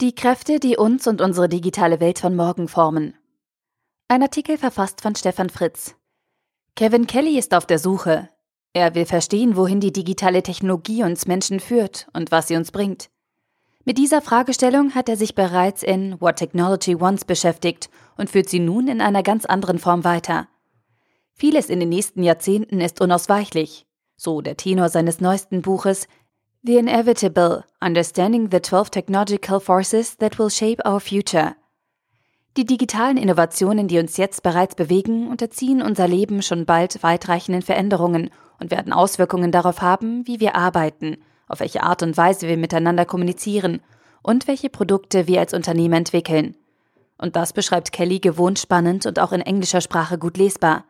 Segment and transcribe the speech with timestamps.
[0.00, 3.14] Die Kräfte, die uns und unsere digitale Welt von morgen formen.
[4.06, 5.96] Ein Artikel verfasst von Stefan Fritz.
[6.76, 8.28] Kevin Kelly ist auf der Suche.
[8.74, 13.10] Er will verstehen, wohin die digitale Technologie uns Menschen führt und was sie uns bringt.
[13.84, 18.60] Mit dieser Fragestellung hat er sich bereits in What Technology Wants beschäftigt und führt sie
[18.60, 20.46] nun in einer ganz anderen Form weiter.
[21.32, 23.84] Vieles in den nächsten Jahrzehnten ist unausweichlich,
[24.16, 26.06] so der Tenor seines neuesten Buches
[26.68, 31.56] The Inevitable Understanding the 12 Technological Forces that Will Shape Our Future.
[32.58, 38.28] Die digitalen Innovationen, die uns jetzt bereits bewegen, unterziehen unser Leben schon bald weitreichenden Veränderungen
[38.60, 43.06] und werden Auswirkungen darauf haben, wie wir arbeiten, auf welche Art und Weise wir miteinander
[43.06, 43.80] kommunizieren
[44.20, 46.54] und welche Produkte wir als Unternehmen entwickeln.
[47.16, 50.84] Und das beschreibt Kelly gewohnt spannend und auch in englischer Sprache gut lesbar.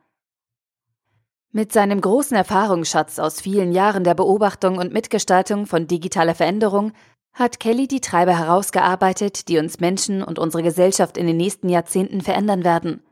[1.51, 6.93] Mit seinem großen Erfahrungsschatz aus vielen Jahren der Beobachtung und Mitgestaltung von digitaler Veränderung
[7.33, 12.21] hat Kelly die Treiber herausgearbeitet, die uns Menschen und unsere Gesellschaft in den nächsten Jahrzehnten
[12.21, 13.03] verändern werden.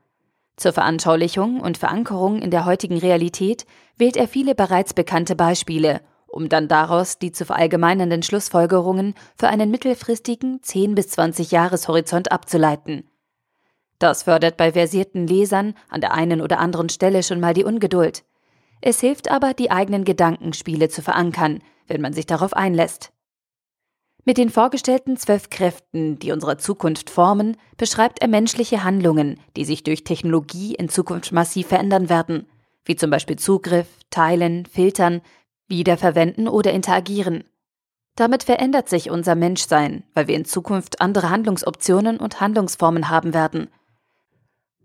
[0.59, 3.65] Zur Veranschaulichung und Verankerung in der heutigen Realität
[3.97, 9.71] wählt er viele bereits bekannte Beispiele, um dann daraus die zu verallgemeinernden Schlussfolgerungen für einen
[9.71, 13.09] mittelfristigen 10 bis 20 Jahreshorizont abzuleiten.
[13.99, 18.25] Das fördert bei versierten Lesern an der einen oder anderen Stelle schon mal die Ungeduld.
[18.83, 23.13] Es hilft aber, die eigenen Gedankenspiele zu verankern, wenn man sich darauf einlässt.
[24.25, 29.83] Mit den vorgestellten zwölf Kräften, die unsere Zukunft formen, beschreibt er menschliche Handlungen, die sich
[29.83, 32.47] durch Technologie in Zukunft massiv verändern werden,
[32.85, 35.23] wie zum Beispiel Zugriff, Teilen, Filtern,
[35.69, 37.45] Wiederverwenden oder Interagieren.
[38.17, 43.69] Damit verändert sich unser Menschsein, weil wir in Zukunft andere Handlungsoptionen und Handlungsformen haben werden–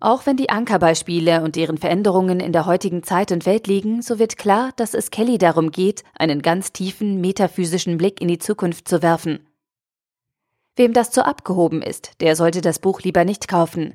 [0.01, 4.17] auch wenn die Ankerbeispiele und deren Veränderungen in der heutigen Zeit und Welt liegen, so
[4.19, 8.87] wird klar, dass es Kelly darum geht, einen ganz tiefen metaphysischen Blick in die Zukunft
[8.87, 9.47] zu werfen.
[10.75, 13.93] Wem das zu abgehoben ist, der sollte das Buch lieber nicht kaufen.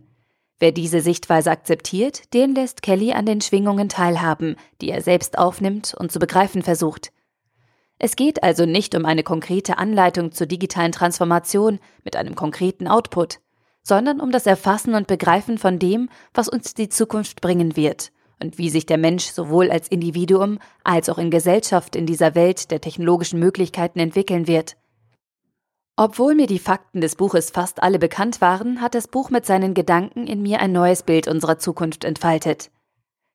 [0.58, 5.94] Wer diese Sichtweise akzeptiert, den lässt Kelly an den Schwingungen teilhaben, die er selbst aufnimmt
[5.98, 7.12] und zu begreifen versucht.
[7.98, 13.40] Es geht also nicht um eine konkrete Anleitung zur digitalen Transformation mit einem konkreten Output
[13.86, 18.10] sondern um das Erfassen und Begreifen von dem, was uns die Zukunft bringen wird
[18.42, 22.72] und wie sich der Mensch sowohl als Individuum als auch in Gesellschaft in dieser Welt
[22.72, 24.76] der technologischen Möglichkeiten entwickeln wird.
[25.94, 29.72] Obwohl mir die Fakten des Buches fast alle bekannt waren, hat das Buch mit seinen
[29.72, 32.72] Gedanken in mir ein neues Bild unserer Zukunft entfaltet.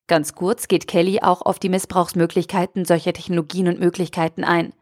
[0.08, 4.74] Ganz kurz geht Kelly auch auf die Missbrauchsmöglichkeiten solcher Technologien und Möglichkeiten ein.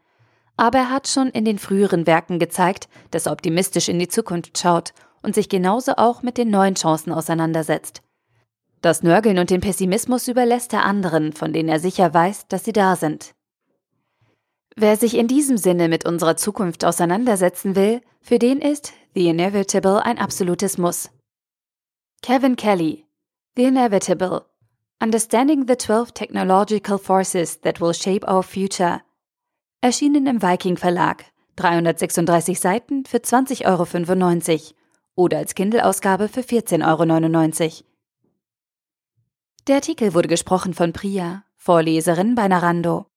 [0.56, 4.58] Aber er hat schon in den früheren Werken gezeigt, dass er optimistisch in die Zukunft
[4.58, 4.92] schaut
[5.22, 8.02] und sich genauso auch mit den neuen Chancen auseinandersetzt.
[8.80, 12.72] Das Nörgeln und den Pessimismus überlässt er anderen, von denen er sicher weiß, dass sie
[12.72, 13.34] da sind.
[14.76, 20.02] Wer sich in diesem Sinne mit unserer Zukunft auseinandersetzen will, für den ist The Inevitable
[20.04, 21.10] ein absolutes Muss.
[22.22, 23.04] Kevin Kelly
[23.56, 24.46] The Inevitable
[25.02, 29.00] Understanding the 12 Technological Forces that Will Shape Our Future
[29.80, 31.24] erschienen im Viking Verlag,
[31.56, 34.79] 336 Seiten für 20,95 Euro
[35.20, 37.84] oder als Kindle-Ausgabe für 14,99 Euro.
[39.66, 43.09] Der Artikel wurde gesprochen von Priya, Vorleserin bei Narando.